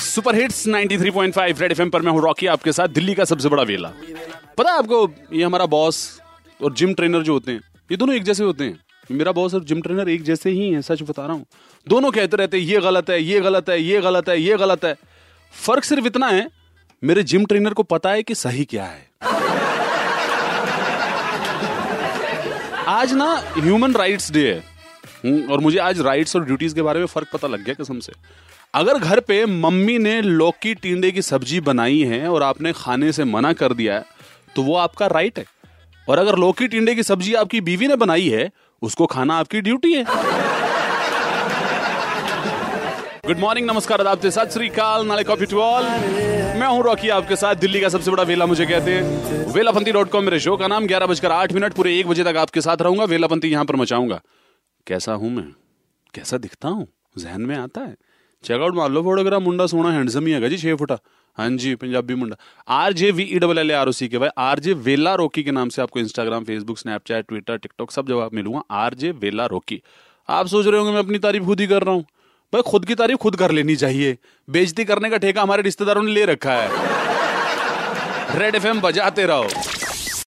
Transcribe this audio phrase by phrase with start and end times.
[0.00, 3.62] Super hits 93.5 red FM पर मैं हूँ रॉकी, आपके साथ दिल्ली का सबसे बड़ा
[3.62, 3.88] वेला।
[4.58, 6.20] पता है आपको, ये हमारा बॉस
[6.62, 7.60] और जिम ट्रेनर जो होते हैं,
[7.90, 10.82] ये दोनों एक जैसे होते हैं। मेरा बॉस और जिम ट्रेनर एक जैसे ही हैं,
[10.82, 11.46] सच बता रहा हूँ।
[11.88, 14.84] दोनों कहते रहते हैं, ये गलत है, ये गलत है, ये गलत है, ये गलत
[14.84, 14.94] है।
[15.66, 16.48] फ़र्क सिर्फ़ इतना है,
[17.02, 19.08] मेरे जिम ट्रेनर को पता है कि सही क्या है।
[22.86, 24.73] आज ना, ह्यूमन राइट्स डे है।
[25.50, 28.12] और मुझे आज राइट्स और ड्यूटीज़ के बारे में फ़र्क पता लग गया कसम से।
[28.74, 33.24] अगर घर पे मम्मी ने लौकी टिंडे की सब्ज़ी बनाई है और आपने खाने से
[33.26, 34.04] मना कर दिया है
[34.56, 35.44] तो वो आपका राइट है।
[36.08, 38.50] और अगर लौकी टिंडे की सब्ज़ी आपकी बीवी ने बनाई है,
[38.82, 40.04] उसको खाना आपकी ड्यूटी है।
[43.26, 45.84] गुड मॉर्निंग नमस्कार, आदाब सत श्रीकाल नाले कॉफ़ी टू ऑल
[46.54, 50.10] मैं हूँ रॉकी, आपके साथ दिल्ली का सबसे बड़ा वेला, मुझे कहते हैं। वेलापंती डॉट
[50.10, 52.82] कॉम मेरे शो का नाम, ग्यारह बजकर आठ मिनट, पूरे एक बजे तक आपके साथ
[52.82, 54.20] रहूँगा वेलापंती यहाँ पर मचाऊँगा।
[54.86, 55.44] कैसा हूँ मैं?
[56.14, 56.86] कैसा दिखता हूँ?
[57.18, 57.96] जहन में आता है।
[58.44, 60.98] चेकआउट मार लो फोटोग्राफ मुंडा सोना हैंडसम ही है जी छह फुटा।
[61.38, 62.36] हाँ जी, पंजाबी मुंडा।
[62.68, 65.42] R J V E double L R O C K भाई आर जे वेला रोकी
[65.42, 69.46] के नाम से आपको Instagram Facebook Snapchat Twitter TikTok सब जवाब मिलूँगा। आर जे वेला
[69.46, 69.82] रोकी
[70.28, 72.02] आप सोच रहे होंगे, मैं अपनी तारीफ़ खुद ही कर रहा हूँ।
[72.52, 74.16] भाई, खुद की तारीफ़ खुद कर लेनी चाहिए।
[74.48, 76.68] बेजती करने का ठेका हमारे रिश्तेदारों ने ले रखा है।
[78.38, 79.48] रेड एफएम बजाते रहो।